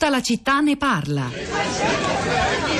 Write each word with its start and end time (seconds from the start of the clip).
Tutta 0.00 0.16
la 0.16 0.22
città 0.22 0.60
ne 0.60 0.78
parla. 0.78 1.30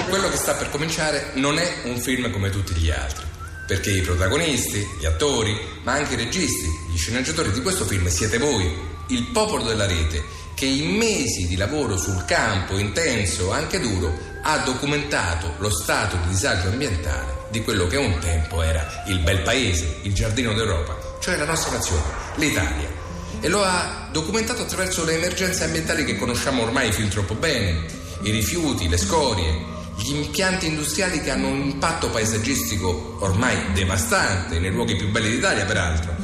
Quello 0.09 0.31
che 0.31 0.39
sta 0.39 0.55
per 0.55 0.71
cominciare 0.71 1.33
non 1.35 1.59
è 1.59 1.83
un 1.85 2.01
film 2.01 2.31
come 2.31 2.49
tutti 2.49 2.73
gli 2.73 2.89
altri, 2.89 3.27
perché 3.67 3.91
i 3.91 4.01
protagonisti, 4.01 4.83
gli 4.99 5.05
attori, 5.05 5.55
ma 5.83 5.93
anche 5.93 6.15
i 6.15 6.17
registi, 6.17 6.67
gli 6.91 6.97
sceneggiatori 6.97 7.53
di 7.53 7.61
questo 7.61 7.85
film 7.85 8.09
siete 8.09 8.39
voi, 8.39 8.75
il 9.09 9.25
popolo 9.35 9.65
della 9.65 9.85
rete, 9.85 10.25
che 10.55 10.65
in 10.65 10.97
mesi 10.97 11.47
di 11.47 11.57
lavoro 11.57 11.99
sul 11.99 12.25
campo, 12.25 12.79
intenso, 12.79 13.53
anche 13.53 13.79
duro, 13.81 14.19
ha 14.43 14.57
documentato 14.61 15.57
lo 15.59 15.69
stato 15.69 16.17
di 16.23 16.29
disagio 16.29 16.69
ambientale 16.69 17.49
di 17.51 17.63
quello 17.63 17.87
che 17.87 17.99
un 17.99 18.19
tempo 18.19 18.63
era 18.63 19.05
il 19.09 19.19
bel 19.19 19.43
paese, 19.43 19.99
il 20.05 20.15
giardino 20.15 20.55
d'Europa, 20.55 21.19
cioè 21.21 21.37
la 21.37 21.45
nostra 21.45 21.73
nazione, 21.73 22.03
l'Italia 22.37 23.10
e 23.41 23.49
lo 23.49 23.63
ha 23.63 24.09
documentato 24.11 24.63
attraverso 24.63 25.05
le 25.05 25.15
emergenze 25.15 25.65
ambientali 25.65 26.05
che 26.05 26.17
conosciamo 26.17 26.63
ormai 26.63 26.93
fin 26.93 27.09
troppo 27.09 27.35
bene, 27.35 27.85
i 28.23 28.31
rifiuti, 28.31 28.89
le 28.89 28.99
scorie, 28.99 29.79
gli 29.97 30.15
impianti 30.15 30.67
industriali 30.67 31.21
che 31.21 31.31
hanno 31.31 31.49
un 31.49 31.61
impatto 31.61 32.09
paesaggistico 32.09 33.19
ormai 33.21 33.73
devastante 33.73 34.59
nei 34.59 34.71
luoghi 34.71 34.97
più 34.97 35.11
belli 35.11 35.31
d'Italia 35.31 35.65
peraltro 35.65 36.15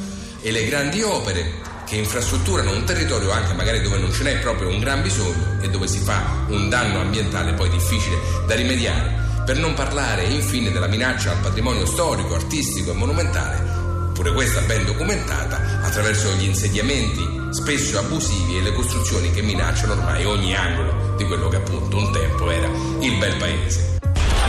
e 0.41 0.51
le 0.51 0.65
grandi 0.65 1.01
opere 1.01 1.65
che 1.85 1.95
infrastrutturano 1.95 2.71
un 2.71 2.83
territorio 2.83 3.31
anche 3.31 3.53
magari 3.53 3.81
dove 3.81 3.97
non 3.97 4.11
ce 4.11 4.23
n'è 4.23 4.39
proprio 4.39 4.69
un 4.69 4.79
gran 4.79 5.01
bisogno 5.01 5.61
e 5.61 5.69
dove 5.69 5.87
si 5.87 5.99
fa 5.99 6.45
un 6.49 6.69
danno 6.69 6.99
ambientale 6.99 7.53
poi 7.53 7.69
difficile 7.69 8.17
da 8.45 8.55
rimediare. 8.55 9.25
Per 9.45 9.57
non 9.57 9.73
parlare 9.73 10.25
infine 10.25 10.71
della 10.71 10.87
minaccia 10.87 11.31
al 11.31 11.39
patrimonio 11.39 11.85
storico, 11.85 12.35
artistico 12.35 12.91
e 12.91 12.95
monumentale 12.95 13.76
pure 14.17 14.33
questa 14.33 14.61
ben 14.61 14.83
documentata, 14.83 15.61
attraverso 15.83 16.33
gli 16.33 16.45
insediamenti 16.45 17.23
spesso 17.51 17.99
abusivi 17.99 18.57
e 18.57 18.61
le 18.63 18.73
costruzioni 18.73 19.29
che 19.29 19.43
minacciano 19.43 19.93
ormai 19.93 20.25
ogni 20.25 20.55
angolo 20.55 21.13
di 21.15 21.23
quello 21.25 21.47
che 21.49 21.57
appunto 21.57 21.97
un 21.97 22.11
tempo 22.11 22.49
era 22.49 22.67
il 22.99 23.15
bel 23.19 23.35
paese. 23.35 23.99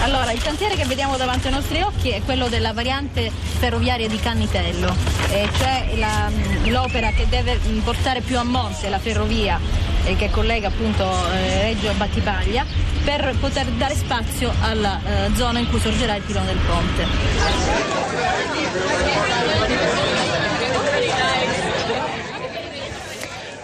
Allora, 0.01 0.33
il 0.33 0.41
cantiere 0.41 0.75
che 0.75 0.87
vediamo 0.87 1.19
davanti 1.19 1.49
ai 1.49 1.53
nostri 1.53 1.83
occhi 1.83 2.09
è 2.09 2.23
quello 2.25 2.49
della 2.49 2.73
variante 2.73 3.31
ferroviaria 3.59 4.09
di 4.09 4.19
Cannitello, 4.19 4.97
cioè 5.59 5.95
la, 5.97 6.31
l'opera 6.65 7.11
che 7.11 7.27
deve 7.29 7.59
portare 7.85 8.23
più 8.23 8.39
a 8.39 8.45
monte 8.45 8.89
la 8.89 8.99
ferrovia 8.99 9.61
eh, 10.09 10.17
che 10.17 10.31
collega 10.31 10.69
appunto 10.69 11.05
eh, 11.33 11.63
Reggio 11.63 11.91
a 11.91 11.93
Battipaglia 11.93 12.65
per 13.05 13.35
poter 13.39 13.67
dare 13.67 13.95
spazio 13.95 14.53
alla 14.61 15.01
eh, 15.05 15.31
zona 15.35 15.59
in 15.59 15.69
cui 15.69 15.81
sorgerà 15.81 16.17
il 16.17 16.23
pilone 16.23 16.47
del 16.47 16.59
ponte. 16.67 17.07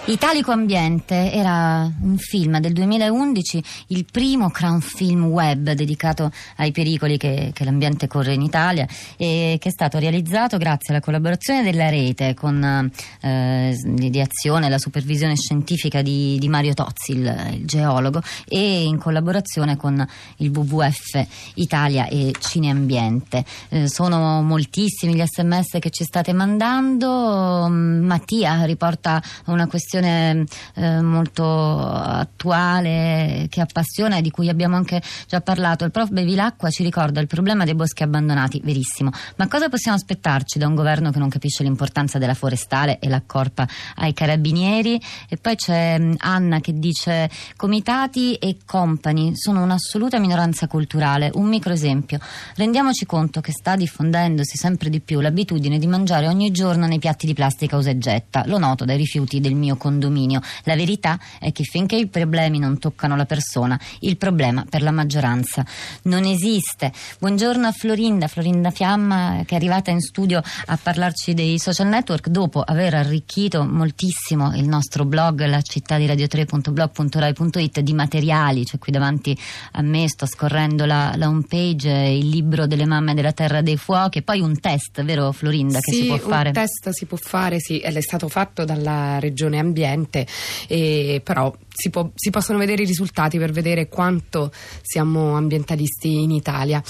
Italico 0.07 0.53
Ambiente 0.53 1.33
era 1.33 1.91
un 2.03 2.19
film 2.19 2.59
del 2.59 2.75
2011, 2.75 3.65
il 3.87 4.05
primo 4.05 4.51
crown 4.51 4.83
film 4.83 5.25
web 5.25 5.71
dedicato 5.71 6.31
ai 6.57 6.73
pericoli 6.73 7.17
che, 7.17 7.53
che, 7.55 7.65
l'ambiente 7.65 8.07
corre 8.07 8.35
in 8.35 8.43
Italia 8.43 8.87
e 9.17 9.57
che 9.59 9.69
è 9.71 9.73
stato 9.73 9.99
realizzato 9.99 10.59
grazie 10.59 10.93
alla 10.93 11.03
collaborazione 11.03 11.63
della 11.63 11.89
rete 11.89 12.35
con 12.35 12.93
eh, 13.23 13.75
l'ideazione 13.83 14.67
e 14.67 14.69
la 14.69 14.77
supervisione 14.77 15.37
scientifica 15.37 16.03
di, 16.03 16.37
di 16.39 16.49
Mario 16.49 16.75
Tozzi, 16.75 17.13
il, 17.13 17.53
il, 17.55 17.65
geologo, 17.65 18.21
e 18.47 18.83
in 18.85 18.99
collaborazione 18.99 19.79
con 19.79 20.07
il 20.37 20.51
WWF 20.55 21.27
Italia 21.55 22.09
e 22.09 22.31
Cineambiente. 22.39 23.43
Eh, 23.71 23.89
sono 23.89 24.43
moltissimi 24.43 25.15
gli 25.15 25.25
sms 25.25 25.79
che 25.81 25.89
ci 25.89 26.05
state 26.05 26.35
mandando. 26.35 27.69
Mattia 27.71 28.65
riporta 28.65 29.23
una 29.47 29.67
questione 29.67 29.93
questione 29.95 30.45
eh, 30.75 31.01
molto 31.01 31.79
attuale 31.79 33.47
che 33.49 33.61
appassiona 33.61 34.17
e 34.17 34.23
di 34.23 34.31
cui 34.31 34.49
abbiamo 34.49 34.77
anche 34.77 35.01
già 35.29 35.41
parlato. 35.41 35.85
Il 35.85 35.93
prof 35.93 36.11
Bevilacqua 36.11 36.71
ci 36.71 36.83
ricorda 36.83 37.21
il 37.21 37.27
problema 37.29 37.65
dei 37.65 37.75
boschi 37.75 38.03
abbandonati, 38.03 38.61
verissimo. 38.65 39.11
Ma 39.37 39.47
cosa 39.47 39.69
possiamo 39.69 39.97
aspettarci 39.97 40.59
da 40.59 40.67
un 40.67 40.75
governo 40.75 41.11
che 41.11 41.19
non 41.19 41.29
capisce 41.29 41.63
l'importanza 41.63 42.19
della 42.19 42.35
forestale 42.35 42.99
e 42.99 43.09
l'accorpa 43.09 43.69
ai 43.97 44.13
carabinieri? 44.13 45.01
E 45.29 45.37
poi 45.37 45.55
c'è 45.55 45.99
mm, 45.99 46.15
Anna 46.19 46.61
che 46.61 46.77
dice 46.79 47.31
comitati 47.57 48.35
e 48.35 48.59
company 48.65 49.33
sono 49.37 49.63
un'assoluta 49.63 50.19
minoranza 50.19 50.67
culturale. 50.67 51.31
Un 51.35 51.47
micro 51.47 51.73
esempio. 51.73 52.19
Rendiamoci 52.57 53.07
conto 53.07 53.41
che 53.41 53.53
sta 53.53 53.77
diffondendosi 53.77 54.57
sempre 54.57 54.91
di 54.91 55.01
più 55.01 55.21
l'abitudine 55.21 55.79
di 55.79 55.87
mangiare 55.87 56.27
ogni 56.27 56.51
giorno 56.51 56.87
nei 56.87 56.99
piatti 56.99 57.27
di 57.27 57.35
plastica 57.35 57.77
usa 57.77 57.91
e 57.91 57.99
getta. 57.99 58.43
Lo 58.47 58.59
noto 58.59 58.85
dai 58.85 58.97
rifiuti 58.97 59.41
del 59.41 59.55
mio 59.55 59.77
condominio. 59.85 60.41
La 60.63 60.77
verità 60.77 61.19
è 61.39 61.53
che 61.53 61.65
finché 61.65 61.97
i 61.97 62.07
problemi 62.07 62.59
non 62.59 62.79
toccano 62.79 63.17
la 63.17 63.27
persona, 63.27 63.79
il 64.01 64.17
problema 64.17 64.65
per 64.67 64.81
la 64.81 64.93
maggioranza 64.93 65.63
non 66.05 66.25
esiste. 66.25 66.91
Buongiorno 67.19 67.67
a 67.67 67.73
Florinda, 67.73 68.27
Florinda 68.27 68.71
Fiamma 68.71 69.43
che 69.45 69.53
è 69.53 69.57
arrivata 69.57 69.91
in 69.91 70.01
studio 70.01 70.41
a 70.67 70.79
parlarci 70.83 71.35
dei 71.35 71.59
social 71.59 71.89
network 71.89 72.29
dopo 72.29 72.63
aver 72.63 72.95
arricchito 72.95 73.63
moltissimo 73.65 74.57
il 74.57 74.67
nostro 74.67 75.05
blog, 75.05 75.45
la 75.45 75.61
città 75.61 75.99
di 75.99 76.07
radio3.blog.rai.it 76.07 77.81
di 77.81 77.93
materiali, 77.93 78.65
cioè 78.65 78.79
qui 78.79 78.91
davanti 78.91 79.39
a 79.73 79.83
me 79.83 80.09
sto 80.09 80.25
scorrendo 80.25 80.87
la, 80.87 81.13
la 81.17 81.29
home 81.29 81.45
page, 81.47 81.91
il 81.91 82.29
libro 82.31 82.67
delle 82.67 82.87
mamme 82.87 83.13
della 83.13 83.33
terra 83.33 83.61
dei 83.61 83.77
fuochi 83.77 84.19
e 84.19 84.23
poi 84.23 84.41
un 84.41 84.59
test, 84.59 85.03
vero 85.03 85.31
Florinda, 85.33 85.81
che 85.81 85.93
sì, 85.93 86.01
si 86.03 86.07
può 86.07 86.17
fare? 86.17 86.49
un 86.49 86.55
test 86.55 86.89
si 86.89 87.05
può 87.05 87.19
fare, 87.19 87.61
sì, 87.61 87.81
è 87.81 88.01
stato 88.01 88.29
fatto 88.29 88.65
dalla 88.65 89.19
regione 89.19 89.59
Ambiente 89.59 89.74
ambiente, 89.75 90.27
e, 90.69 91.21
però 91.23 91.53
si, 91.69 91.91
può, 91.91 92.09
si, 92.15 92.31
possono 92.31 92.59
vedere 92.59 92.83
i 92.83 92.87
risultati 92.87 93.37
per 93.39 93.51
vedere 93.51 93.89
quanto 93.89 94.53
siamo 94.81 95.35
ambientalisti 95.35 96.23
in 96.23 96.31
Italia. 96.31 96.83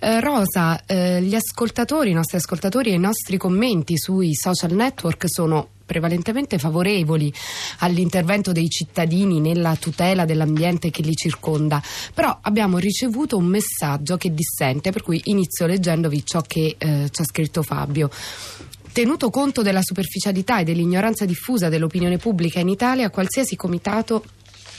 Eh, 0.00 0.20
Rosa, 0.20 0.84
eh, 0.84 1.22
gli 1.22 1.34
ascoltatori, 1.34 2.10
i 2.10 2.14
nostri 2.14 2.38
ascoltatori 2.38 2.90
e 2.90 2.94
i 2.94 2.98
nostri 2.98 3.36
commenti 3.36 3.96
sui 3.96 4.34
social 4.34 4.72
network 4.72 5.24
sono 5.26 5.68
prevalentemente 5.84 6.58
favorevoli 6.58 7.32
all'intervento 7.80 8.52
dei 8.52 8.68
cittadini 8.68 9.40
nella 9.40 9.76
tutela 9.76 10.24
dell'ambiente 10.24 10.90
che 10.90 11.02
li 11.02 11.14
circonda, 11.14 11.82
però 12.14 12.38
abbiamo 12.42 12.78
ricevuto 12.78 13.36
un 13.36 13.44
messaggio 13.44 14.16
che 14.16 14.32
dissente, 14.32 14.90
per 14.90 15.02
cui 15.02 15.20
inizio 15.24 15.66
leggendovi 15.66 16.24
ciò 16.24 16.40
che 16.40 16.76
eh, 16.78 17.08
ci 17.10 17.20
ha 17.20 17.24
scritto 17.24 17.62
Fabio. 17.62 18.08
Tenuto 18.92 19.30
conto 19.30 19.62
della 19.62 19.80
superficialità 19.80 20.58
e 20.58 20.64
dell'ignoranza 20.64 21.24
diffusa 21.24 21.70
dell'opinione 21.70 22.18
pubblica 22.18 22.60
in 22.60 22.68
Italia, 22.68 23.08
qualsiasi 23.08 23.56
comitato 23.56 24.22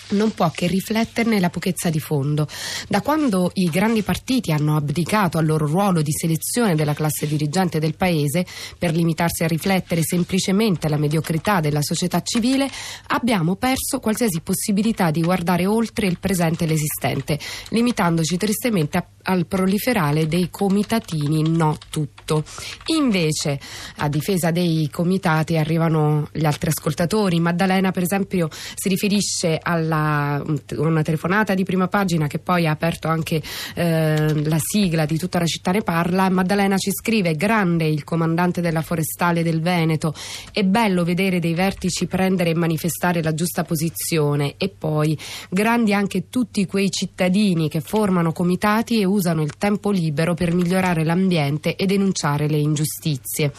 non 0.10 0.32
può 0.32 0.50
che 0.52 0.68
rifletterne 0.68 1.40
la 1.40 1.50
pochezza 1.50 1.90
di 1.90 2.00
fondo. 2.00 2.48
Da 2.88 3.02
quando 3.02 3.52
i 3.56 3.70
grandi 3.70 4.04
partiti 4.04 4.52
hanno 4.52 4.76
abdicato 4.76 5.38
al 5.38 5.46
loro 5.46 5.66
ruolo 5.66 6.02
di 6.02 6.12
selezione 6.12 6.76
della 6.76 6.94
classe 6.94 7.28
dirigente 7.28 7.80
del 7.80 7.96
Paese 7.96 8.46
per 8.78 8.94
limitarsi 8.94 9.44
a 9.44 9.48
riflettere 9.48 10.02
semplicemente 10.04 10.90
la 10.90 10.98
mediocrità 10.98 11.60
della 11.60 11.82
società 11.82 12.22
civile, 12.22 12.70
abbiamo 13.08 13.56
perso 13.56 14.00
qualsiasi 14.00 14.42
possibilità 14.42 15.12
di 15.12 15.22
guardare 15.22 15.66
oltre 15.66 16.08
il 16.08 16.20
presente 16.20 16.66
e 16.66 16.68
l'esistente, 16.68 17.40
limitandoci 17.70 18.38
tristemente 18.38 18.98
a, 18.98 19.06
al 19.24 19.46
proliferare 19.46 20.28
dei 20.28 20.50
comitatini 20.50 21.50
no 21.50 21.78
tutto. 21.90 22.44
Invece, 22.88 23.60
a 23.98 24.10
difesa 24.10 24.52
dei 24.52 24.90
comitati 24.92 25.58
arrivano 25.58 26.30
gli 26.32 26.46
altri 26.46 26.70
ascoltatori. 26.70 27.40
Maddalena, 27.40 27.92
per 27.92 28.04
esempio, 28.04 28.50
si 28.52 28.90
riferisce 28.90 29.60
alla 29.62 29.93
una 29.96 31.02
telefonata 31.02 31.54
di 31.54 31.64
prima 31.64 31.88
pagina 31.88 32.28
che 32.28 32.40
poi 32.40 32.68
ha 32.68 32.72
aperto 32.72 33.08
anche 33.08 33.42
eh, 33.76 34.44
la 34.44 34.60
sigla 34.60 35.06
di 35.06 35.18
tutta 35.18 35.40
la 35.40 35.46
città 35.46 35.72
ne 35.72 35.82
parla. 35.82 36.30
Maddalena 36.30 36.78
ci 36.78 36.92
scrive: 36.92 37.36
Grande 37.36 37.86
il 37.86 38.04
comandante 38.04 38.62
della 38.62 38.82
forestale 38.82 39.44
del 39.44 39.62
Veneto. 39.62 40.14
È 40.52 40.64
bello 40.64 41.04
vedere 41.04 41.40
dei 41.40 41.54
vertici 41.54 42.08
prendere 42.08 42.52
e 42.52 42.56
manifestare 42.56 43.22
la 43.22 43.34
giusta 43.34 43.64
posizione. 43.64 44.56
E 44.58 44.70
poi 44.70 45.18
grandi 45.50 45.94
anche 45.94 46.30
tutti 46.30 46.66
quei 46.66 46.90
cittadini 46.92 47.70
che 47.70 47.82
formano 47.82 48.32
comitati 48.32 49.00
e 49.00 49.06
usano 49.06 49.42
il 49.42 49.58
tempo 49.58 49.92
libero 49.92 50.34
per 50.34 50.54
migliorare 50.54 51.04
l'ambiente 51.04 51.76
e 51.76 51.86
denunciare 51.86 52.48
le 52.48 52.58
ingiustizie. 52.58 53.52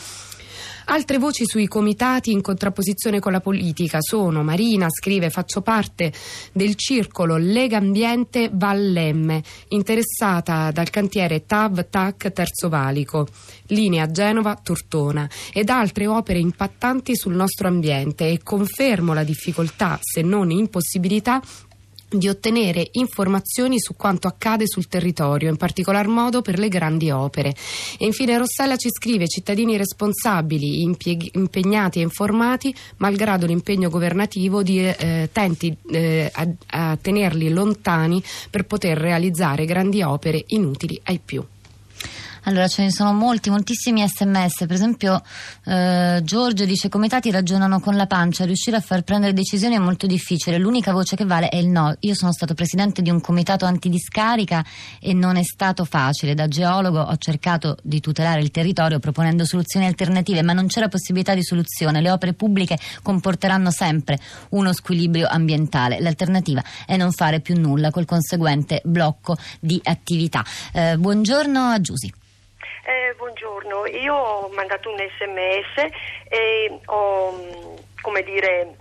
Altre 0.86 1.16
voci 1.18 1.46
sui 1.46 1.66
comitati 1.66 2.30
in 2.30 2.42
contrapposizione 2.42 3.18
con 3.18 3.32
la 3.32 3.40
politica 3.40 3.98
sono 4.00 4.42
Marina 4.42 4.90
scrive 4.90 5.30
faccio 5.30 5.62
parte 5.62 6.12
del 6.52 6.74
circolo 6.74 7.38
Lega 7.38 7.78
Ambiente 7.78 8.50
Vallemme 8.52 9.42
interessata 9.68 10.70
dal 10.72 10.90
cantiere 10.90 11.46
TAV 11.46 11.88
TAC 11.88 12.32
Terzo 12.32 12.68
Valico, 12.68 13.26
linea 13.68 14.10
Genova 14.10 14.56
Tortona 14.62 15.28
ed 15.54 15.70
altre 15.70 16.06
opere 16.06 16.38
impattanti 16.38 17.16
sul 17.16 17.34
nostro 17.34 17.66
ambiente. 17.66 18.28
E 18.28 18.42
confermo 18.42 19.14
la 19.14 19.24
difficoltà 19.24 19.98
se 20.02 20.20
non 20.20 20.50
impossibilità 20.50 21.40
di 22.08 22.28
ottenere 22.28 22.88
informazioni 22.92 23.80
su 23.80 23.94
quanto 23.96 24.28
accade 24.28 24.66
sul 24.66 24.88
territorio, 24.88 25.48
in 25.48 25.56
particolar 25.56 26.06
modo 26.06 26.42
per 26.42 26.58
le 26.58 26.68
grandi 26.68 27.10
opere. 27.10 27.54
E 27.98 28.04
infine 28.04 28.38
Rossella 28.38 28.76
ci 28.76 28.88
scrive 28.90 29.28
cittadini 29.28 29.76
responsabili, 29.76 30.82
impieg- 30.82 31.34
impegnati 31.34 31.98
e 31.98 32.02
informati, 32.02 32.74
malgrado 32.98 33.46
l'impegno 33.46 33.88
governativo 33.88 34.62
di 34.62 34.86
eh, 34.86 35.28
tenti 35.32 35.76
eh, 35.90 36.30
a, 36.32 36.48
a 36.66 36.96
tenerli 37.00 37.50
lontani 37.50 38.22
per 38.50 38.64
poter 38.64 38.98
realizzare 38.98 39.64
grandi 39.64 40.02
opere 40.02 40.42
inutili 40.48 41.00
ai 41.04 41.20
più. 41.24 41.44
Allora 42.46 42.68
ce 42.68 42.82
ne 42.82 42.90
sono 42.90 43.14
molti, 43.14 43.48
moltissimi 43.48 44.06
sms. 44.06 44.66
Per 44.66 44.72
esempio, 44.72 45.22
eh, 45.64 46.20
Giorgio 46.22 46.66
dice: 46.66 46.90
Comitati 46.90 47.30
ragionano 47.30 47.80
con 47.80 47.96
la 47.96 48.06
pancia, 48.06 48.44
riuscire 48.44 48.76
a 48.76 48.80
far 48.80 49.02
prendere 49.02 49.32
decisioni 49.32 49.76
è 49.76 49.78
molto 49.78 50.06
difficile. 50.06 50.58
L'unica 50.58 50.92
voce 50.92 51.16
che 51.16 51.24
vale 51.24 51.48
è 51.48 51.56
il 51.56 51.68
no. 51.68 51.96
Io 52.00 52.14
sono 52.14 52.32
stato 52.32 52.52
presidente 52.52 53.00
di 53.00 53.08
un 53.08 53.20
comitato 53.20 53.64
antidiscarica 53.64 54.62
e 55.00 55.14
non 55.14 55.36
è 55.36 55.42
stato 55.42 55.86
facile. 55.86 56.34
Da 56.34 56.46
geologo 56.46 57.00
ho 57.00 57.16
cercato 57.16 57.78
di 57.82 58.00
tutelare 58.00 58.40
il 58.40 58.50
territorio 58.50 58.98
proponendo 58.98 59.46
soluzioni 59.46 59.86
alternative, 59.86 60.42
ma 60.42 60.52
non 60.52 60.66
c'era 60.66 60.88
possibilità 60.88 61.32
di 61.32 61.42
soluzione. 61.42 62.02
Le 62.02 62.10
opere 62.10 62.34
pubbliche 62.34 62.78
comporteranno 63.02 63.70
sempre 63.70 64.18
uno 64.50 64.74
squilibrio 64.74 65.28
ambientale. 65.28 65.98
L'alternativa 65.98 66.62
è 66.84 66.98
non 66.98 67.10
fare 67.12 67.40
più 67.40 67.58
nulla 67.58 67.90
col 67.90 68.04
conseguente 68.04 68.82
blocco 68.84 69.34
di 69.60 69.80
attività. 69.82 70.44
Eh, 70.72 70.98
buongiorno 70.98 71.60
a 71.60 71.80
Giusi. 71.80 72.12
Eh, 72.86 73.14
buongiorno, 73.16 73.86
io 73.86 74.14
ho 74.14 74.48
mandato 74.48 74.90
un 74.90 74.98
sms 74.98 75.90
e 76.28 76.80
ho, 76.84 77.34
come 78.02 78.22
dire, 78.22 78.76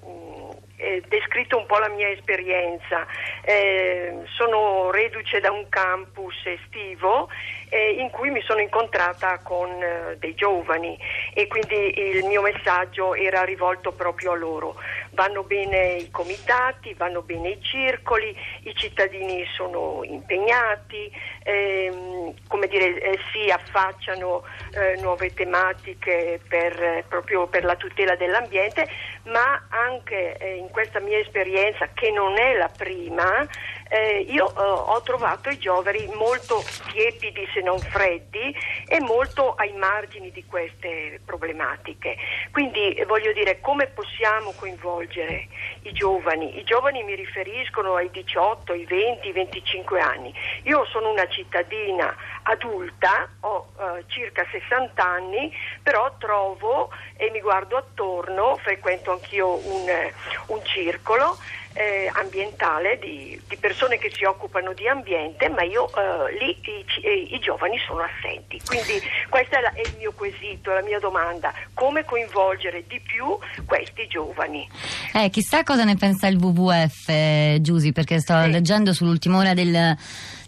eh, 0.75 1.01
descritto 1.07 1.57
un 1.57 1.65
po' 1.65 1.77
la 1.77 1.87
mia 1.87 2.09
esperienza. 2.09 3.07
Eh, 3.43 4.23
sono 4.35 4.91
reduce 4.91 5.39
da 5.39 5.51
un 5.51 5.69
campus 5.69 6.35
estivo 6.43 7.29
eh, 7.69 7.91
in 7.91 8.09
cui 8.09 8.29
mi 8.29 8.41
sono 8.41 8.59
incontrata 8.59 9.39
con 9.39 9.69
eh, 9.81 10.17
dei 10.19 10.35
giovani 10.35 10.99
e 11.33 11.47
quindi 11.47 11.97
il 11.97 12.25
mio 12.25 12.41
messaggio 12.41 13.15
era 13.15 13.43
rivolto 13.43 13.93
proprio 13.93 14.33
a 14.33 14.35
loro. 14.35 14.75
Vanno 15.13 15.43
bene 15.43 15.95
i 15.95 16.09
comitati, 16.11 16.93
vanno 16.95 17.21
bene 17.21 17.49
i 17.49 17.61
circoli, 17.61 18.35
i 18.63 18.73
cittadini 18.75 19.45
sono 19.55 20.01
impegnati, 20.03 21.11
ehm, 21.43 22.33
dire, 22.67 22.99
eh, 22.99 23.19
si 23.31 23.49
affacciano 23.49 24.43
eh, 24.73 24.99
nuove 25.01 25.33
tematiche 25.33 26.39
per, 26.47 27.05
proprio 27.07 27.47
per 27.47 27.63
la 27.63 27.75
tutela 27.75 28.15
dell'ambiente, 28.15 28.87
ma 29.25 29.67
anche 29.69 30.37
eh, 30.37 30.55
in 30.55 30.69
questa 30.69 30.99
mia 30.99 31.19
esperienza, 31.19 31.87
che 31.93 32.09
non 32.11 32.37
è 32.39 32.55
la 32.57 32.71
prima, 32.75 33.47
eh, 33.93 34.25
io 34.27 34.49
eh, 34.49 34.59
ho 34.59 34.99
trovato 35.03 35.49
i 35.49 35.59
giovani 35.59 36.09
molto 36.15 36.63
tiepidi 36.91 37.47
se 37.53 37.61
non 37.61 37.77
freddi 37.77 38.55
e 38.87 38.99
molto 38.99 39.53
ai 39.53 39.71
margini 39.73 40.31
di 40.31 40.43
queste 40.45 41.19
problematiche. 41.23 42.17
Quindi 42.51 42.93
eh, 42.93 43.05
voglio 43.05 43.31
dire 43.33 43.59
come 43.61 43.85
possiamo 43.85 44.51
coinvolgere 44.55 45.47
i 45.83 45.91
giovani? 45.91 46.57
I 46.57 46.63
giovani 46.63 47.03
mi 47.03 47.13
riferiscono 47.13 47.93
ai 47.93 48.09
18, 48.09 48.71
ai 48.71 48.85
20, 48.85 49.27
ai 49.27 49.33
25 49.33 49.99
anni. 49.99 50.33
Io 50.63 50.85
sono 50.85 51.11
una 51.11 51.27
cittadina 51.27 52.15
adulta, 52.43 53.29
ho 53.41 53.67
eh, 53.77 54.05
circa 54.07 54.43
60 54.49 55.03
anni, 55.03 55.55
però 55.83 56.11
trovo 56.17 56.89
e 57.15 57.29
mi 57.29 57.41
guardo 57.41 57.77
attorno, 57.77 58.57
frequento 58.57 59.11
anch'io 59.11 59.53
un, 59.53 60.11
un 60.47 60.65
circolo 60.65 61.37
eh, 61.73 62.09
ambientale 62.13 62.99
di, 62.99 63.39
di, 63.47 63.57
persone 63.57 63.97
che 63.97 64.11
si 64.13 64.23
occupano 64.23 64.73
di 64.73 64.87
ambiente, 64.87 65.49
ma 65.49 65.63
io 65.63 65.87
eh, 65.87 66.37
lì 66.37 66.57
i, 67.01 67.35
i, 67.35 67.39
giovani 67.39 67.77
sono 67.85 68.01
assenti. 68.01 68.61
Quindi 68.65 69.01
questo 69.29 69.55
è, 69.55 69.61
la, 69.61 69.73
è, 69.73 69.81
il 69.81 69.95
mio 69.97 70.13
quesito, 70.13 70.71
la 70.71 70.83
mia 70.83 70.99
domanda, 70.99 71.53
come 71.73 72.05
coinvolgere 72.05 72.83
di 72.87 72.99
più 72.99 73.37
questi 73.65 74.07
giovani? 74.07 74.67
Eh, 75.13 75.29
chissà 75.29 75.63
cosa 75.63 75.83
ne 75.83 75.95
pensa 75.95 76.27
il 76.27 76.37
WWF, 76.37 77.09
eh, 77.09 77.57
Giusy, 77.61 77.91
perché 77.91 78.19
sto 78.19 78.41
sì. 78.41 78.51
leggendo 78.51 78.93
sull'ultima 78.93 79.37
ora 79.37 79.53
del 79.53 79.97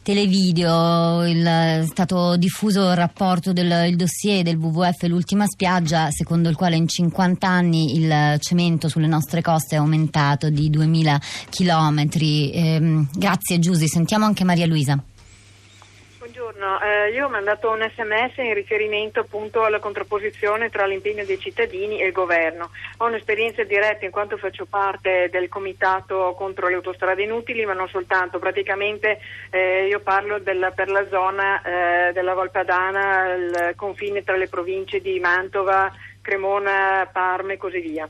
televideo 0.06 1.26
il, 1.26 1.44
è 1.44 1.84
stato 1.88 2.38
diffuso 2.38 2.90
il 2.90 2.96
rapporto 2.96 3.54
del 3.54 3.88
il 3.88 3.96
dossier 3.96 4.44
del 4.44 4.56
WWF 4.56 5.02
L'ultima 5.08 5.48
spiaggia 5.48 6.12
secondo 6.12 6.48
il 6.48 6.56
quale 6.56 6.76
in 6.76 6.88
50 6.88 7.48
anni 7.48 7.96
il 7.96 8.38
cemento 8.40 8.88
sulle 8.88 9.08
nostre 9.08 9.42
coste 9.42 9.76
è 9.76 9.80
aumentato 9.80 10.52
di 10.52 10.70
2000 10.70 11.20
chilometri. 11.50 12.52
Eh, 12.52 13.06
grazie 13.14 13.58
Giusy, 13.58 13.88
sentiamo 13.88 14.26
anche 14.26 14.44
Maria 14.44 14.68
Luisa. 14.68 15.04
Buongiorno, 16.56 16.82
eh, 16.82 17.12
io 17.12 17.26
ho 17.26 17.30
mandato 17.30 17.70
un 17.70 17.82
sms 17.82 18.38
in 18.38 18.54
riferimento 18.54 19.20
appunto 19.20 19.66
alla 19.66 19.80
contrapposizione 19.80 20.70
tra 20.70 20.86
l'impegno 20.86 21.26
dei 21.26 21.38
cittadini 21.38 22.00
e 22.00 22.06
il 22.06 22.12
governo. 22.14 22.70
Ho 23.00 23.08
un'esperienza 23.08 23.66
diretta 23.66 24.06
in 24.06 24.12
quanto 24.12 24.38
faccio 24.38 24.66
parte 24.66 25.28
del 25.30 25.50
comitato 25.50 26.34
contro 26.38 26.70
le 26.70 26.76
autostrade 26.76 27.24
inutili, 27.24 27.66
ma 27.66 27.74
non 27.74 27.90
soltanto, 27.90 28.40
praticamente 28.40 29.20
eh, 29.50 29.88
io 29.88 30.00
parlo 30.00 30.40
del, 30.40 30.72
per 30.74 30.90
la 30.90 31.06
zona 31.10 31.62
eh, 31.62 32.14
della 32.14 32.34
Valpadana, 32.34 33.34
il 33.34 33.74
confine 33.76 34.24
tra 34.24 34.38
le 34.38 34.48
province 34.48 35.02
di 35.02 35.20
Mantova, 35.20 35.92
Cremona, 36.22 37.10
Parma 37.12 37.52
e 37.52 37.58
così 37.58 37.82
via. 37.82 38.08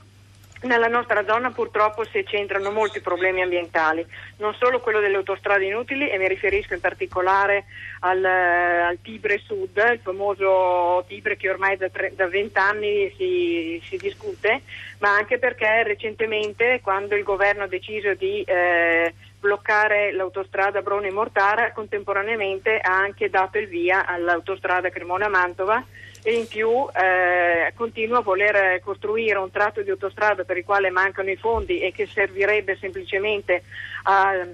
Nella 0.66 0.88
nostra 0.88 1.24
zona 1.24 1.52
purtroppo 1.52 2.04
si 2.04 2.24
centrano 2.26 2.72
molti 2.72 3.00
problemi 3.00 3.40
ambientali, 3.40 4.04
non 4.38 4.52
solo 4.54 4.80
quello 4.80 4.98
delle 4.98 5.16
autostrade 5.16 5.64
inutili 5.64 6.10
e 6.10 6.18
mi 6.18 6.26
riferisco 6.26 6.74
in 6.74 6.80
particolare 6.80 7.66
al, 8.00 8.24
al 8.24 8.98
Tibre 9.00 9.38
Sud, 9.38 9.76
il 9.92 10.00
famoso 10.02 11.04
Tibre 11.06 11.36
che 11.36 11.48
ormai 11.50 11.76
da, 11.76 11.88
tre, 11.88 12.12
da 12.16 12.26
20 12.26 12.58
anni 12.58 13.14
si, 13.16 13.80
si, 13.88 13.96
discute, 13.96 14.62
ma 14.98 15.14
anche 15.14 15.38
perché 15.38 15.84
recentemente 15.84 16.80
quando 16.82 17.14
il 17.14 17.22
governo 17.22 17.62
ha 17.62 17.68
deciso 17.68 18.14
di 18.14 18.42
eh, 18.42 19.14
bloccare 19.38 20.12
l'autostrada 20.12 20.82
Brone-Mortara, 20.82 21.72
contemporaneamente 21.72 22.78
ha 22.78 22.96
anche 22.96 23.30
dato 23.30 23.58
il 23.58 23.68
via 23.68 24.06
all'autostrada 24.06 24.90
Cremona-Mantova 24.90 25.84
e 26.22 26.32
in 26.32 26.48
più 26.48 26.88
eh, 26.92 27.72
continua 27.76 28.18
a 28.18 28.22
voler 28.22 28.80
costruire 28.80 29.38
un 29.38 29.50
tratto 29.50 29.82
di 29.82 29.90
autostrada 29.90 30.42
per 30.42 30.56
il 30.56 30.64
quale 30.64 30.90
mancano 30.90 31.30
i 31.30 31.36
fondi 31.36 31.80
e 31.80 31.92
che 31.92 32.06
servirebbe 32.06 32.76
semplicemente 32.80 33.62
a 34.04 34.44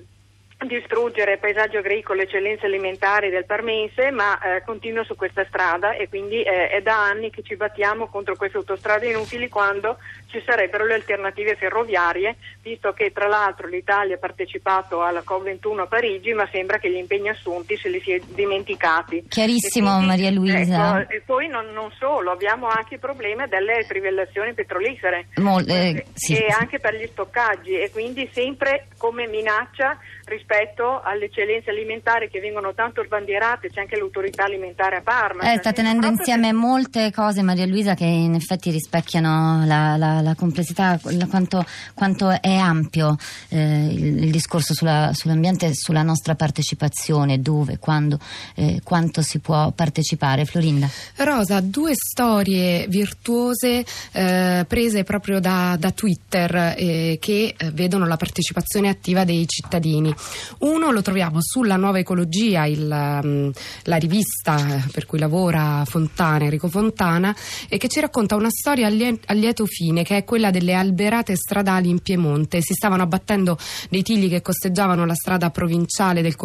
distruggere 0.67 1.38
paesaggio 1.38 1.79
agricolo 1.79 2.20
e 2.20 2.25
eccellenze 2.25 2.67
alimentari 2.67 3.31
del 3.31 3.44
Parmense, 3.44 4.11
ma 4.11 4.38
eh, 4.41 4.62
continua 4.64 5.05
su 5.05 5.14
questa 5.14 5.44
strada 5.47 5.94
e 5.94 6.09
quindi 6.09 6.43
eh, 6.43 6.69
è 6.69 6.81
da 6.81 7.05
anni 7.05 7.31
che 7.31 7.43
ci 7.43 7.56
battiamo 7.56 8.09
contro 8.09 8.37
queste 8.37 8.59
autostrade 8.59 9.09
inutili 9.09 9.49
quando 9.49 9.99
ci 10.26 10.43
sarebbero 10.44 10.85
le 10.87 10.94
alternative 10.94 11.56
ferroviarie, 11.56 12.37
visto 12.62 12.93
che 12.93 13.12
tra 13.12 13.29
l'altro 13.29 13.69
l'Italia 13.69 14.14
ha 14.17 14.19
partecipato 14.19 15.03
alla 15.03 15.23
COP21 15.26 15.81
a 15.81 15.87
Parigi, 15.87 16.32
ma 16.32 16.49
sembra 16.50 16.79
che 16.79 16.91
gli 16.91 16.96
impegni 16.96 17.29
assunti 17.29 17.77
se 17.77 17.89
li 17.89 18.01
si 18.01 18.13
è 18.13 18.20
dimenticati. 18.29 19.25
Chiarissimo 19.29 19.91
quindi, 19.91 20.06
Maria 20.06 20.31
Luisa. 20.31 21.01
Ecco, 21.01 21.13
e 21.13 21.22
poi 21.25 21.48
non, 21.48 21.70
non, 21.72 21.91
solo, 21.98 22.31
abbiamo 22.31 22.67
anche 22.67 22.94
il 22.94 23.01
problema 23.01 23.46
delle 23.46 23.84
trivellazioni 23.87 24.55
petrolifere 24.55 25.29
Mol, 25.37 25.69
eh, 25.69 26.06
sì. 26.15 26.34
e 26.34 26.46
anche 26.48 26.81
per 26.81 26.94
gli 26.94 27.06
stoccaggi 27.06 27.79
e 27.79 27.91
quindi 27.91 28.29
sempre 28.32 28.89
come 28.96 29.27
minaccia 29.27 29.98
rispetto 30.24 31.00
alle 31.02 31.26
eccellenze 31.26 31.70
alimentari 31.70 32.29
che 32.29 32.41
vengono 32.41 32.74
tanto 32.74 33.02
sbandierate, 33.05 33.69
c'è 33.70 33.81
anche 33.81 33.96
l'autorità 33.96 34.44
alimentare 34.44 34.96
a 34.96 35.00
Parma. 35.00 35.52
Eh, 35.52 35.58
sta 35.58 35.72
tenendo 35.72 36.06
insieme 36.06 36.48
che... 36.48 36.52
molte 36.52 37.12
cose 37.12 37.43
Maria 37.43 37.67
Luisa 37.67 37.94
che 37.94 38.05
in 38.05 38.34
effetti 38.34 38.70
rispecchiano 38.70 39.64
la, 39.67 39.96
la, 39.96 40.20
la 40.20 40.34
complessità, 40.34 40.98
la, 41.02 41.26
quanto, 41.26 41.64
quanto, 41.94 42.31
è 42.41 42.55
ampio 42.55 43.17
eh, 43.48 43.86
il, 43.91 44.24
il, 44.24 44.31
discorso 44.31 44.74
sulla, 44.74 45.10
sull'ambiente 45.12 45.67
e 45.67 45.74
sulla 45.74 46.02
nostra 46.02 46.34
partecipazione, 46.34 47.41
dove, 47.41 47.79
quando, 47.79 48.19
eh, 48.55 48.81
quanto 48.82 49.22
si 49.22 49.38
può 49.38 49.70
partecipare. 49.72 50.44
Florinda. 50.44 50.88
Rosa, 51.17 51.60
due 51.60 51.93
storie 51.94 52.86
virtuose 52.88 53.84
eh, 54.12 54.64
prese 54.67 55.05
proprio 55.05 55.41
da, 55.41 55.76
da 55.79 55.91
Twitter 55.91 56.74
eh, 56.76 57.19
che 57.20 57.55
eh, 57.56 57.70
vedono 57.70 58.06
la 58.06 58.17
partecipazione 58.17 58.88
attiva 58.88 59.24
dei 59.24 59.46
cittadini. 59.46 60.12
Uno 60.59 60.91
lo 60.91 61.03
troviamo 61.03 61.39
sulla 61.41 61.77
Nuova 61.77 61.99
Ecologia, 61.99 62.67
il, 62.67 63.21
um, 63.23 63.51
la 63.85 63.97
rivista 63.97 64.85
per 64.91 65.07
cui 65.07 65.19
lavora 65.19 65.85
Fontana, 65.87 66.45
Enrico 66.45 66.69
Fontana, 66.69 67.35
e 67.69 67.79
che 67.79 67.89
ci 67.89 68.01
racconta 68.01 68.37
una 68.37 68.51
storia 68.51 68.87
a 68.87 69.33
lieto 69.33 69.67
fine, 69.67 70.03
che 70.03 70.19
è 70.19 70.25
quella 70.25 70.51
delle 70.51 70.75
alberate 70.75 71.37
stradali 71.37 71.89
in 71.89 72.01
Piemonte. 72.01 72.61
Si 72.63 72.75
stavano 72.75 73.03
abbattendo 73.03 73.59
dei 73.91 74.03
tigli 74.03 74.29
che 74.29 74.43
costeggiavano 74.43 75.05
la 75.05 75.15
strada 75.15 75.51
provinciale 75.51 76.23
del, 76.23 76.37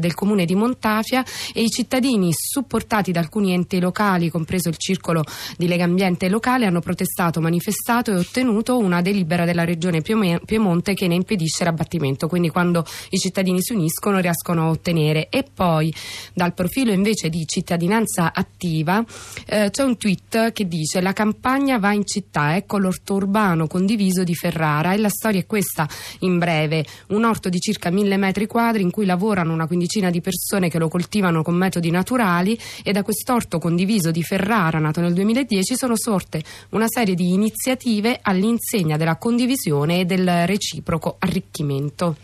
del 0.00 0.14
comune 0.14 0.44
di 0.44 0.54
Montafia 0.54 1.24
e 1.52 1.62
i 1.62 1.68
cittadini, 1.68 2.30
supportati 2.32 3.12
da 3.12 3.20
alcuni 3.20 3.52
enti 3.52 3.80
locali, 3.80 4.30
compreso 4.30 4.68
il 4.68 4.76
circolo 4.76 5.24
di 5.56 5.66
Legambiente 5.66 6.28
locale, 6.28 6.66
hanno 6.66 6.80
protestato, 6.80 7.40
manifestato 7.40 8.12
e 8.12 8.16
ottenuto 8.16 8.78
una 8.78 9.02
delibera 9.02 9.44
della 9.44 9.64
regione 9.64 10.00
Piemonte 10.00 10.94
che 10.94 11.06
ne 11.08 11.14
impedisce 11.14 11.64
l'abbattimento. 11.64 12.28
Quindi 12.28 12.48
quando 12.48 12.84
i 13.10 13.18
cittadini 13.18 13.62
si 13.62 13.72
uniscono 13.72 14.18
riescono 14.18 14.66
a 14.66 14.70
ottenere. 14.70 15.28
E 15.28 15.44
poi 15.44 15.92
dal 16.32 16.54
profilo 16.54 16.92
invece 16.92 17.28
di 17.28 17.44
cittadinanza 17.46 18.32
attiva 18.32 19.04
eh, 19.46 19.70
c'è 19.70 19.82
un 19.82 19.96
tweet 19.96 20.52
che 20.52 20.66
dice 20.66 21.00
la 21.00 21.12
campagna 21.12 21.78
va 21.78 21.92
in 21.92 22.06
città, 22.06 22.56
ecco 22.56 22.78
l'orto 22.78 23.14
urbano 23.14 23.66
condiviso 23.66 24.24
di 24.24 24.34
Ferrara 24.34 24.92
e 24.92 24.98
la 24.98 25.08
storia 25.08 25.40
è 25.40 25.46
questa 25.46 25.88
in 26.20 26.38
breve, 26.38 26.84
un 27.08 27.24
orto 27.24 27.48
di 27.48 27.58
circa 27.58 27.90
mille 27.90 28.16
metri 28.16 28.46
quadri 28.46 28.82
in 28.82 28.90
cui 28.90 29.06
lavorano 29.06 29.52
una 29.52 29.66
quindicina 29.66 30.10
di 30.10 30.20
persone 30.20 30.68
che 30.68 30.78
lo 30.78 30.88
coltivano 30.88 31.42
con 31.42 31.54
metodi 31.54 31.90
naturali 31.90 32.58
e 32.82 32.92
da 32.92 33.02
quest'orto 33.02 33.58
condiviso 33.58 34.10
di 34.10 34.22
Ferrara 34.22 34.78
nato 34.78 35.00
nel 35.00 35.12
2010 35.12 35.76
sono 35.76 35.96
sorte 35.96 36.42
una 36.70 36.86
serie 36.88 37.14
di 37.14 37.32
iniziative 37.32 38.18
all'insegna 38.22 38.96
della 38.96 39.16
condivisione 39.16 40.00
e 40.00 40.04
del 40.04 40.46
reciproco 40.46 41.16
arricchimento. 41.18 42.16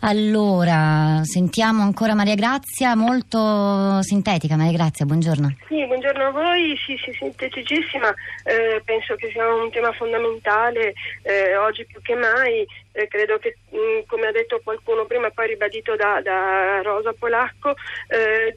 Allora, 0.00 1.22
sentiamo 1.24 1.82
ancora 1.82 2.14
Maria 2.14 2.36
Grazia, 2.36 2.94
molto 2.94 4.00
sintetica. 4.02 4.56
Maria 4.56 4.72
Grazia, 4.72 5.04
buongiorno. 5.04 5.56
Sì, 5.66 5.84
buongiorno 5.86 6.26
a 6.26 6.30
voi, 6.30 6.78
sì, 6.86 6.96
sì 7.02 7.12
sinteticissima. 7.18 8.08
Eh, 8.44 8.80
penso 8.84 9.16
che 9.16 9.28
sia 9.32 9.44
un 9.52 9.70
tema 9.70 9.90
fondamentale 9.92 10.92
eh, 11.22 11.56
oggi 11.56 11.84
più 11.84 12.00
che 12.00 12.14
mai. 12.14 12.64
Eh, 12.98 13.06
credo 13.06 13.38
che, 13.38 13.58
mh, 13.70 13.76
mm, 13.76 13.98
come 14.06 14.26
ha 14.26 14.32
detto 14.32 14.60
qualcuno 14.62 15.04
prima, 15.04 15.30
poi 15.30 15.46
ribadito 15.46 15.94
da, 15.94 16.20
da 16.20 16.82
Rosa 16.82 17.12
Polacco, 17.12 17.70
mh, 17.70 18.14
eh, 18.14 18.56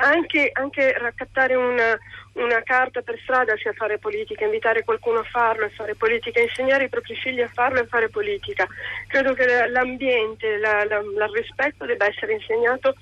anche, 0.00 0.50
anche 0.52 0.92
raccattare 0.98 1.54
una 1.54 1.98
una 2.38 2.62
carta 2.62 3.02
per 3.02 3.18
strada 3.22 3.56
sia 3.56 3.72
fare 3.72 3.98
politica, 3.98 4.44
invitare 4.44 4.84
qualcuno 4.84 5.20
a 5.20 5.24
farlo 5.24 5.64
e 5.64 5.70
fare 5.70 5.94
politica, 5.94 6.40
insegnare 6.40 6.84
ai 6.84 6.88
propri 6.88 7.16
figli 7.16 7.40
a 7.40 7.50
farlo 7.52 7.80
e 7.80 7.86
fare 7.86 8.08
politica. 8.08 8.66
Credo 9.08 9.34
che 9.34 9.66
l'ambiente, 9.68 10.56
la, 10.58 10.84
la, 10.84 10.98
il 10.98 11.30
rispetto 11.32 11.84
debba 11.84 12.06
essere 12.06 12.34
insegnato 12.34 12.94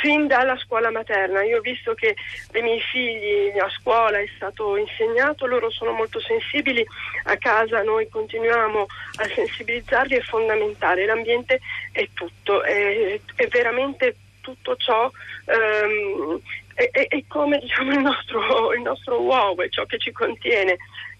fin 0.00 0.26
dalla 0.26 0.56
scuola 0.58 0.90
materna. 0.90 1.42
Io 1.42 1.58
ho 1.58 1.60
visto 1.60 1.94
che 1.94 2.14
ai 2.52 2.62
miei 2.62 2.80
figli 2.80 3.58
a 3.58 3.68
scuola 3.70 4.18
è 4.18 4.28
stato 4.36 4.76
insegnato, 4.76 5.46
loro 5.46 5.70
sono 5.70 5.92
molto 5.92 6.20
sensibili, 6.20 6.84
a 7.24 7.36
casa 7.36 7.82
noi 7.82 8.08
continuiamo 8.08 8.86
a 9.16 9.24
sensibilizzarli, 9.34 10.16
è 10.16 10.22
fondamentale, 10.22 11.06
l'ambiente 11.06 11.60
è 11.92 12.08
tutto, 12.12 12.62
è, 12.62 13.20
è 13.34 13.46
veramente 13.48 14.16
tutto 14.40 14.76
ciò 14.76 15.10
um, 15.46 16.40
è, 16.74 16.88
è, 16.92 17.08
è, 17.08 17.24
come 17.26 17.58
diciamo, 17.58 17.92
il, 17.92 17.98
nostro, 17.98 18.72
il 18.72 18.82
nostro 18.82 19.20
uovo, 19.20 19.62
è 19.62 19.68
ciò 19.68 19.84
che 19.84 19.98
ci 19.98 20.12
contiene 20.12 20.76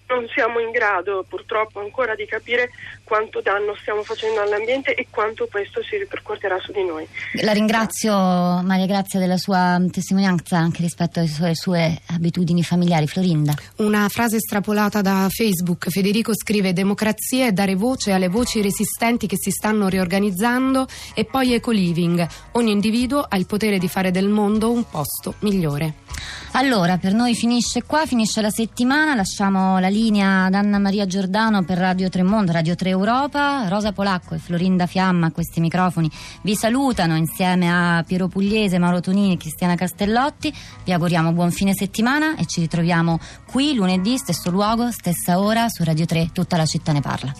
non 0.09 0.27
siamo 0.33 0.59
in 0.59 0.71
grado 0.71 1.25
purtroppo 1.27 1.79
ancora 1.79 2.15
di 2.15 2.25
capire 2.25 2.69
quanto 3.03 3.41
danno 3.41 3.75
stiamo 3.79 4.03
facendo 4.03 4.41
all'ambiente 4.41 4.95
e 4.95 5.07
quanto 5.09 5.47
questo 5.49 5.83
si 5.83 5.97
ripercuoterà 5.97 6.59
su 6.59 6.71
di 6.71 6.83
noi. 6.83 7.07
La 7.41 7.53
ringrazio 7.53 8.13
Maria 8.13 8.85
Grazia 8.85 9.19
della 9.19 9.37
sua 9.37 9.79
testimonianza 9.91 10.57
anche 10.57 10.81
rispetto 10.81 11.19
alle 11.19 11.27
sue, 11.27 11.55
sue 11.55 12.01
abitudini 12.07 12.63
familiari. 12.63 13.07
Florinda. 13.07 13.53
Una 13.77 14.07
frase 14.09 14.37
estrapolata 14.37 15.01
da 15.01 15.27
Facebook. 15.29 15.89
Federico 15.89 16.35
scrive 16.35 16.73
democrazia 16.73 17.47
è 17.47 17.51
dare 17.51 17.75
voce 17.75 18.11
alle 18.11 18.27
voci 18.27 18.61
resistenti 18.61 19.27
che 19.27 19.37
si 19.37 19.51
stanno 19.51 19.87
riorganizzando 19.87 20.87
e 21.13 21.25
poi 21.25 21.53
eco-living. 21.53 22.27
Ogni 22.53 22.71
individuo 22.71 23.25
ha 23.27 23.37
il 23.37 23.45
potere 23.45 23.77
di 23.77 23.87
fare 23.87 24.11
del 24.11 24.27
mondo 24.27 24.71
un 24.71 24.87
posto 24.89 25.35
migliore. 25.39 26.07
Allora, 26.53 26.97
per 26.97 27.13
noi 27.13 27.35
finisce 27.35 27.83
qua, 27.83 28.05
finisce 28.05 28.41
la 28.41 28.49
settimana, 28.49 29.15
lasciamo 29.15 29.79
la 29.79 29.87
linea 29.87 29.98
ad 29.99 30.53
Anna 30.53 30.79
Maria 30.79 31.05
Giordano 31.05 31.63
per 31.63 31.77
Radio 31.77 32.07
Tremondo, 32.07 32.53
Radio 32.53 32.73
3 32.73 32.89
Europa, 32.89 33.67
Rosa 33.67 33.91
Polacco 33.91 34.33
e 34.33 34.37
Florinda 34.37 34.85
Fiamma 34.85 35.27
a 35.27 35.31
questi 35.31 35.59
microfoni 35.59 36.09
vi 36.41 36.55
salutano 36.55 37.17
insieme 37.17 37.69
a 37.69 38.01
Piero 38.07 38.29
Pugliese, 38.29 38.79
Mauro 38.79 39.01
Tonini 39.01 39.33
e 39.33 39.37
Cristiana 39.37 39.75
Castellotti, 39.75 40.53
vi 40.85 40.93
auguriamo 40.93 41.33
buon 41.33 41.51
fine 41.51 41.73
settimana 41.73 42.37
e 42.37 42.45
ci 42.45 42.61
ritroviamo 42.61 43.19
qui 43.45 43.73
lunedì, 43.73 44.17
stesso 44.17 44.49
luogo, 44.49 44.89
stessa 44.89 45.37
ora 45.37 45.67
su 45.67 45.83
Radio 45.83 46.05
3, 46.05 46.29
tutta 46.31 46.55
la 46.55 46.65
città 46.65 46.93
ne 46.93 47.01
parla. 47.01 47.33